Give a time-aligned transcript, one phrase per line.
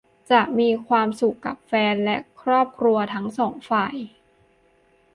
[0.31, 3.95] จะมีความสุขกับแฟนและครอบครัวทั้งสองฝ่าย